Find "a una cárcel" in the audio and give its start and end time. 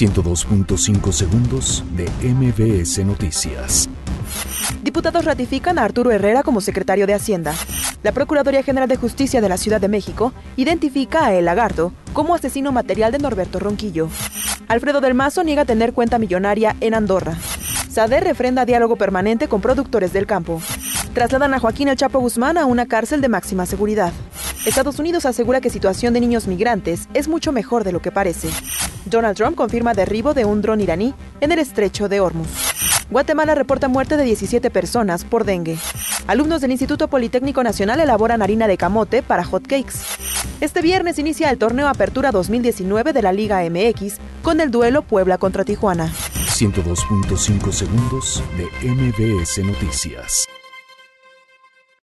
22.56-23.20